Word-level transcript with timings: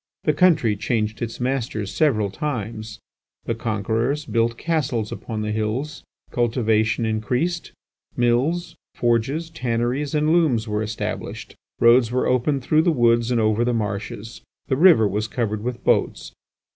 The 0.23 0.33
country 0.33 0.75
changed 0.75 1.21
its 1.21 1.39
masters 1.39 1.93
several 1.93 2.31
times. 2.31 2.97
The 3.45 3.53
conquerors 3.53 4.25
built 4.25 4.57
castles 4.57 5.11
upon 5.11 5.43
the 5.43 5.51
hills; 5.51 6.03
cultivation 6.31 7.05
increased; 7.05 7.71
mills, 8.17 8.75
forges, 8.95 9.51
tanneries, 9.51 10.15
and 10.15 10.31
looms 10.33 10.67
were 10.67 10.81
established; 10.81 11.53
roads 11.79 12.11
were 12.11 12.25
opened 12.25 12.63
through 12.63 12.81
the 12.81 12.91
woods 12.91 13.29
and 13.29 13.39
over 13.39 13.63
the 13.63 13.75
marshes; 13.75 14.41
the 14.69 14.75
river 14.75 15.07
was 15.07 15.27
covered 15.27 15.61
with 15.63 15.83
boats. 15.83 16.31